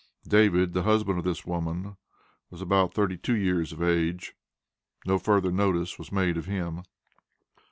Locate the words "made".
6.11-6.37